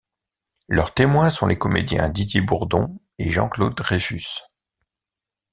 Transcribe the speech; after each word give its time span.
Leurs 0.67 0.95
témoins 0.95 1.29
sont 1.29 1.45
les 1.45 1.59
comédiens 1.59 2.09
Didier 2.09 2.41
Bourdon 2.41 2.99
et 3.19 3.29
Jean-Claude 3.29 3.75
Dreyfus. 3.75 4.39